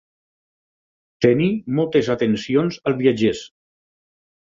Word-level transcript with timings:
Tenir 1.27 1.51
moltes 1.81 2.11
atencions 2.17 2.83
als 2.93 3.01
viatgers. 3.07 3.47